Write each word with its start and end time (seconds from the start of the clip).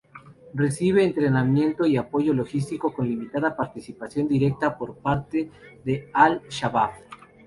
Recibe 0.55 1.03
entrenamiento 1.03 1.85
y 1.85 1.95
apoyo 1.95 2.33
logístico, 2.33 2.91
con 2.91 3.07
limitada 3.07 3.55
participación 3.55 4.27
directa 4.27 4.75
por 4.75 4.95
parte 4.97 5.51
al-Shabaab. 6.13 6.93